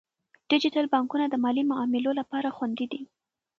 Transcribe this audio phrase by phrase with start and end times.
[0.49, 3.01] ډیجیټل بانکونه د مالي معاملو لپاره خوندي دي.